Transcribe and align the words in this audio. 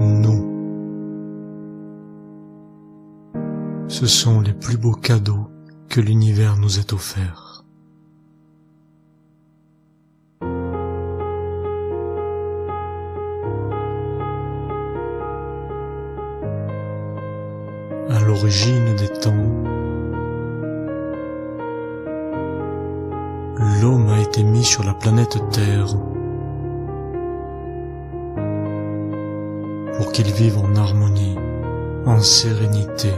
nous. 0.00 0.48
Ce 3.88 4.06
sont 4.06 4.40
les 4.40 4.52
plus 4.52 4.76
beaux 4.76 4.94
cadeaux 4.94 5.48
que 5.88 6.00
l'univers 6.00 6.56
nous 6.56 6.78
ait 6.78 6.92
offerts. 6.92 7.48
à 18.10 18.20
l'origine 18.20 18.94
des 18.96 19.08
temps, 19.08 19.32
l'homme 23.80 24.08
a 24.10 24.20
été 24.20 24.42
mis 24.42 24.64
sur 24.64 24.84
la 24.84 24.92
planète 24.92 25.38
Terre 25.50 25.96
pour 29.96 30.12
qu'il 30.12 30.32
vive 30.32 30.58
en 30.58 30.76
harmonie, 30.76 31.36
en 32.06 32.20
sérénité, 32.20 33.12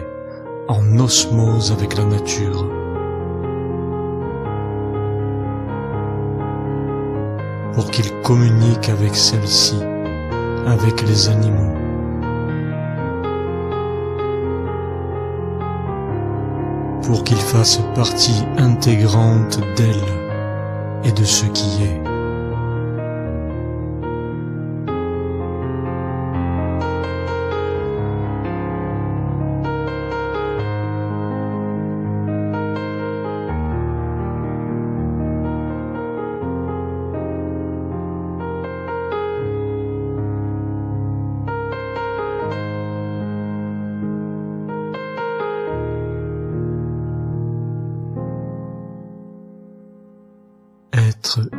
en 0.68 0.98
osmose 0.98 1.72
avec 1.72 1.96
la 1.96 2.04
nature. 2.04 2.66
Pour 7.74 7.90
qu'il 7.90 8.10
communique 8.22 8.88
avec 8.88 9.14
celle-ci, 9.14 9.76
avec 10.66 11.02
les 11.08 11.28
animaux. 11.28 11.74
pour 17.06 17.22
qu'il 17.22 17.36
fasse 17.36 17.80
partie 17.94 18.44
intégrante 18.56 19.60
d'elle 19.76 20.04
et 21.04 21.12
de 21.12 21.24
ce 21.24 21.44
qui 21.46 21.82
est. 21.82 22.03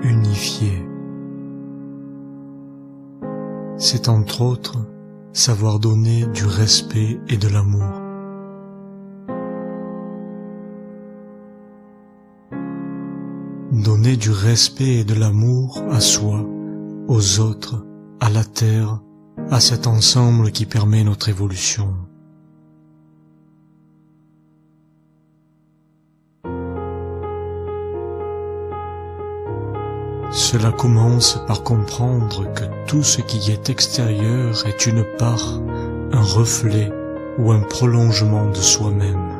unifié. 0.04 0.86
C'est 3.78 4.10
entre 4.10 4.42
autres 4.42 4.78
savoir 5.34 5.80
donner 5.80 6.26
du 6.28 6.46
respect 6.46 7.20
et 7.28 7.38
de 7.38 7.50
l'amour. 7.50 8.02
Donner 13.72 14.16
du 14.16 14.32
respect 14.32 15.00
et 15.00 15.04
de 15.04 15.14
l'amour 15.14 15.84
à 15.92 16.00
soi, 16.00 16.46
aux 17.08 17.40
autres, 17.40 17.86
à 18.22 18.30
la 18.30 18.44
terre, 18.44 19.02
à 19.52 19.60
cet 19.60 19.88
ensemble 19.88 20.52
qui 20.52 20.66
permet 20.66 21.04
notre 21.04 21.30
évolution. 21.30 21.94
Cela 30.36 30.74
commence 30.74 31.40
par 31.48 31.64
comprendre 31.64 32.44
que 32.54 32.66
tout 32.88 33.04
ce 33.04 33.22
qui 33.22 33.54
est 33.54 33.70
extérieur 33.70 34.68
est 34.68 34.86
une 34.86 35.06
part, 35.18 35.62
un 36.12 36.22
reflet 36.22 36.92
ou 37.40 37.54
un 37.54 37.62
prolongement 37.62 38.50
de 38.50 38.56
soi-même. 38.56 39.32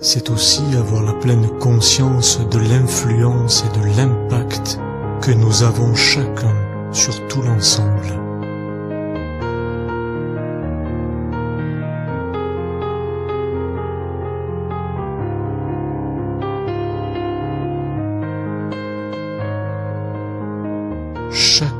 C'est 0.00 0.30
aussi 0.30 0.62
avoir 0.74 1.02
la 1.02 1.12
pleine 1.12 1.50
conscience 1.58 2.40
de 2.50 2.60
l'influence 2.60 3.62
et 3.66 3.78
de 3.78 3.84
l'impact 3.98 4.80
que 5.20 5.32
nous 5.32 5.64
avons 5.64 5.94
chacun 5.94 6.54
sur 6.92 7.28
tout 7.28 7.42
l'ensemble. 7.42 8.23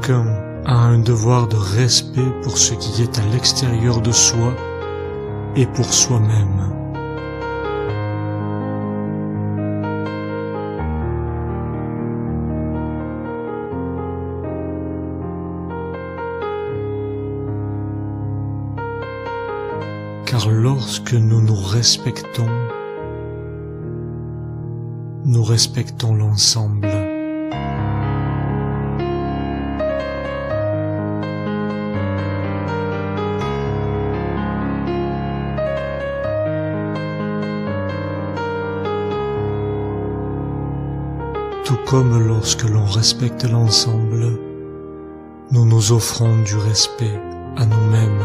Chacun 0.06 0.26
a 0.66 0.74
un 0.74 0.98
devoir 0.98 1.48
de 1.48 1.56
respect 1.56 2.20
pour 2.42 2.58
ce 2.58 2.74
qui 2.74 3.00
est 3.00 3.18
à 3.18 3.22
l'extérieur 3.32 4.02
de 4.02 4.12
soi 4.12 4.52
et 5.56 5.64
pour 5.64 5.86
soi-même. 5.86 6.72
Car 20.26 20.50
lorsque 20.50 21.14
nous 21.14 21.40
nous 21.40 21.54
respectons, 21.54 22.50
nous 25.24 25.44
respectons 25.44 26.14
l'ensemble. 26.14 27.03
Comme 41.94 42.26
lorsque 42.26 42.64
l'on 42.64 42.86
respecte 42.86 43.44
l'ensemble, 43.44 44.36
nous 45.52 45.64
nous 45.64 45.92
offrons 45.92 46.42
du 46.42 46.56
respect 46.56 47.20
à 47.56 47.64
nous-mêmes. 47.64 48.24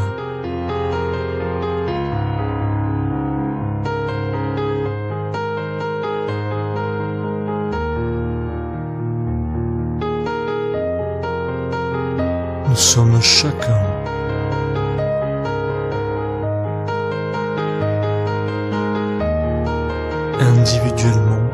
Nous 12.70 12.76
sommes 12.76 13.22
chacun 13.22 13.84
individuellement 20.40 21.49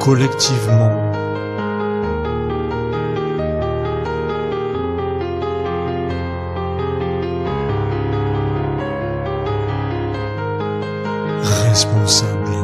collectivement 0.00 0.90
responsable. 11.42 12.56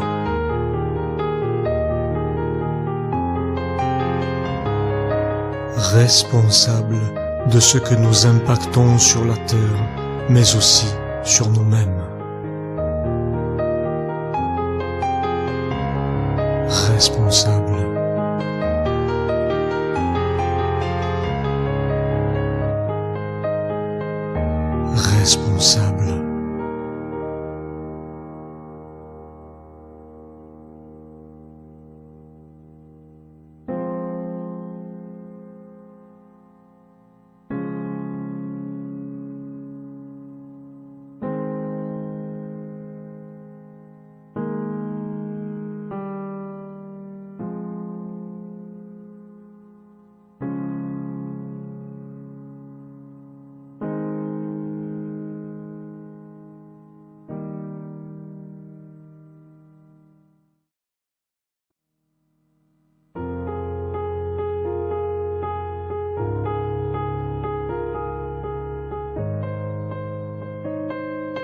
Responsable 5.76 6.97
de 7.52 7.61
ce 7.61 7.78
que 7.78 7.95
nous 7.95 8.26
impactons 8.26 8.99
sur 8.99 9.25
la 9.25 9.37
Terre, 9.37 9.59
mais 10.28 10.57
aussi 10.57 10.87
sur 11.23 11.50
nous-mêmes. 11.50 12.05
Responsable. 16.96 17.86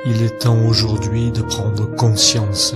Il 0.04 0.22
est 0.22 0.38
temps 0.40 0.58
aujourd'hui 0.66 1.30
de 1.30 1.42
prendre 1.42 1.86
conscience. 1.96 2.74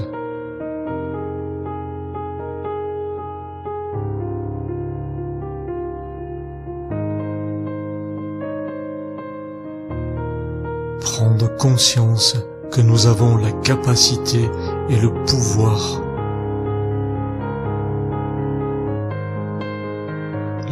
Prendre 11.01 11.57
conscience 11.57 12.37
que 12.71 12.81
nous 12.81 13.07
avons 13.07 13.37
la 13.37 13.51
capacité 13.53 14.49
et 14.89 14.97
le 14.97 15.13
pouvoir 15.25 16.03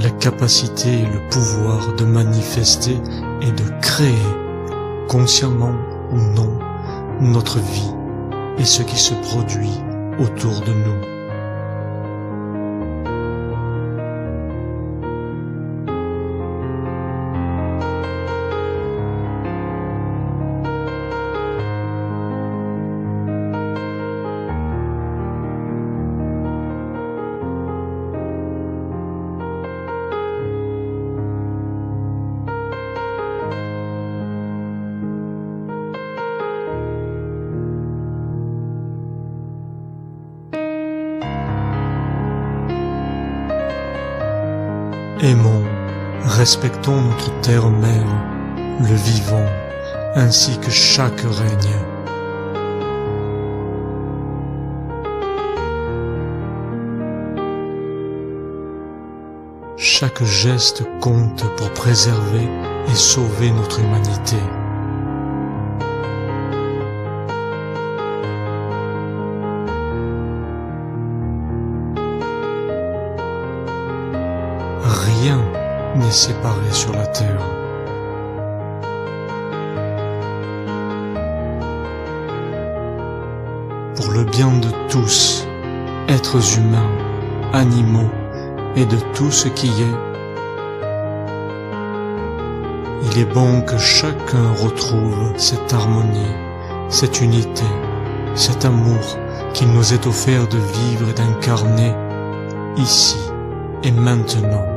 la 0.02 0.10
capacité 0.10 0.90
et 0.92 1.06
le 1.06 1.20
pouvoir 1.30 1.94
de 1.96 2.04
manifester 2.04 2.98
et 3.40 3.50
de 3.52 3.80
créer, 3.80 4.18
consciemment 5.08 5.74
non, 6.12 6.58
notre 7.20 7.58
vie 7.58 7.92
et 8.58 8.64
ce 8.64 8.82
qui 8.82 8.96
se 8.96 9.14
produit 9.14 9.80
autour 10.18 10.60
de 10.60 10.72
nous. 10.72 11.13
Aimons, 45.24 45.64
respectons 46.22 47.00
notre 47.00 47.40
terre-mère, 47.40 48.04
le 48.78 48.94
vivant, 48.94 49.46
ainsi 50.14 50.58
que 50.58 50.70
chaque 50.70 51.22
règne. 51.22 51.78
Chaque 59.78 60.22
geste 60.22 60.84
compte 61.00 61.42
pour 61.56 61.70
préserver 61.70 62.46
et 62.92 62.94
sauver 62.94 63.50
notre 63.50 63.80
humanité. 63.80 64.36
N'est 76.14 76.32
séparé 76.34 76.70
sur 76.70 76.92
la 76.92 77.06
terre. 77.08 77.40
Pour 83.96 84.12
le 84.12 84.24
bien 84.24 84.52
de 84.58 84.68
tous, 84.88 85.46
êtres 86.08 86.58
humains, 86.58 86.90
animaux 87.52 88.10
et 88.76 88.86
de 88.86 88.96
tout 89.14 89.30
ce 89.30 89.48
qui 89.48 89.68
est, 89.68 89.96
il 93.10 93.18
est 93.18 93.32
bon 93.32 93.62
que 93.62 93.78
chacun 93.78 94.52
retrouve 94.62 95.32
cette 95.36 95.72
harmonie, 95.72 96.36
cette 96.90 97.20
unité, 97.22 97.70
cet 98.34 98.64
amour 98.64 99.18
qu'il 99.52 99.68
nous 99.68 99.92
est 99.92 100.06
offert 100.06 100.46
de 100.46 100.58
vivre 100.58 101.08
et 101.10 101.14
d'incarner 101.14 101.92
ici 102.76 103.18
et 103.82 103.90
maintenant. 103.90 104.73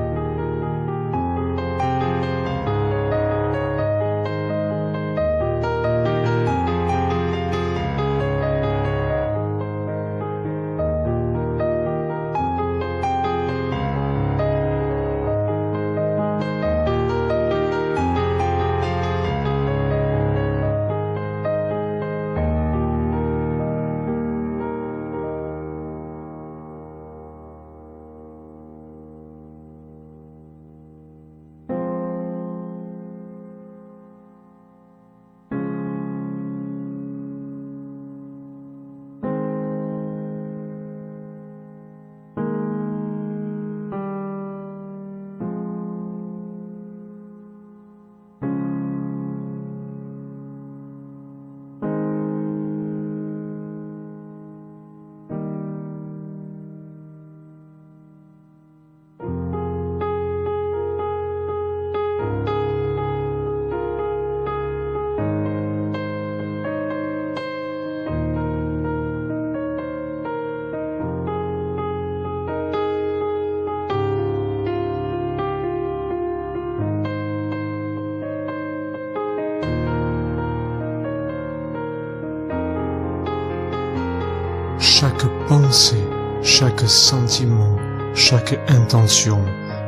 Chaque 84.99 85.27
pensée, 85.47 86.03
chaque 86.41 86.81
sentiment, 86.87 87.75
chaque 88.15 88.59
intention, 88.67 89.39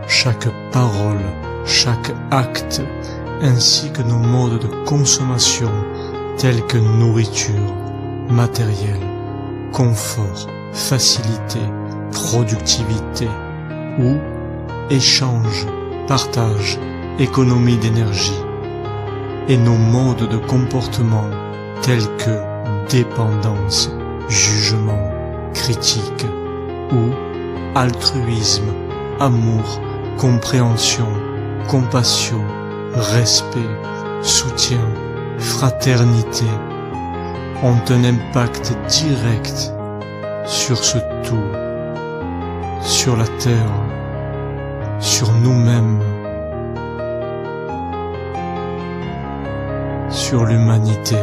chaque 0.07 0.47
parole, 0.71 1.25
chaque 1.65 2.13
acte, 2.29 2.83
ainsi 3.41 3.91
que 3.91 4.03
nos 4.03 4.19
modes 4.19 4.59
de 4.59 4.67
consommation 4.85 5.71
tels 6.37 6.63
que 6.67 6.77
nourriture, 6.77 7.73
matériel, 8.29 8.99
confort, 9.73 10.45
facilité, 10.73 11.63
productivité 12.11 13.27
ou 13.97 14.15
échange, 14.91 15.65
partage, 16.07 16.77
économie 17.17 17.77
d'énergie, 17.77 18.43
et 19.47 19.57
nos 19.57 19.79
modes 19.95 20.29
de 20.29 20.37
comportement 20.37 21.31
tels 21.81 22.07
que 22.17 22.91
dépendance, 22.91 23.89
jugement, 24.29 25.11
critique 25.53 26.25
ou 26.91 27.13
altruisme, 27.75 28.71
amour, 29.19 29.81
compréhension, 30.17 31.07
compassion, 31.67 32.41
respect, 32.95 33.59
soutien, 34.21 34.81
fraternité 35.37 36.45
ont 37.63 37.81
un 37.89 38.03
impact 38.03 38.77
direct 38.87 39.73
sur 40.45 40.83
ce 40.83 40.97
tout, 41.23 42.81
sur 42.81 43.17
la 43.17 43.27
terre, 43.39 43.73
sur 44.99 45.31
nous-mêmes, 45.33 45.99
sur 50.09 50.45
l'humanité. 50.45 51.17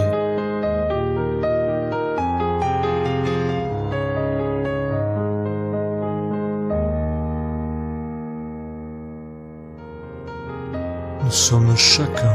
sommes 11.37 11.77
chacun. 11.77 12.35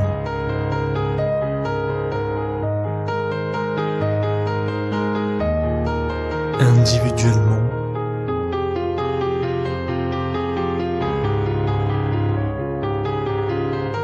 individuellement 6.59 7.63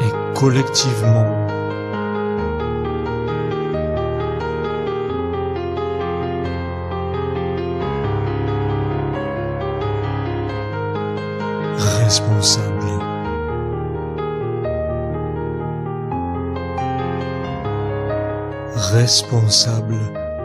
et 0.01 0.11
collectivement 0.33 1.25
responsable. 11.77 12.76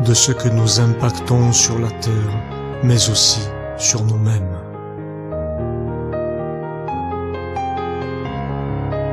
De 0.04 0.12
ce 0.12 0.30
que 0.30 0.49
nous 0.49 0.78
impactons 0.78 1.52
sur 1.52 1.78
la 1.78 1.88
Terre, 1.88 2.82
mais 2.82 3.09
aussi 3.09 3.40
sur 3.78 4.04
nous-mêmes. 4.04 4.59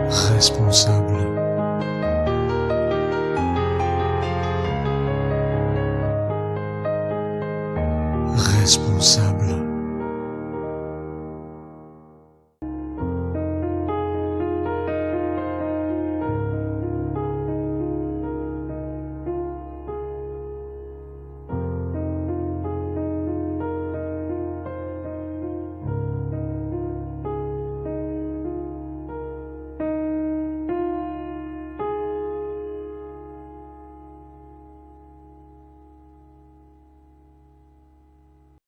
Responsable. 0.09 1.15
Responsable. 8.35 9.68